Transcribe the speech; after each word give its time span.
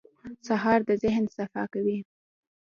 سهار 0.47 0.79
د 0.87 0.89
ذهن 1.03 1.25
صفا 1.35 1.63
کوي. 1.73 1.99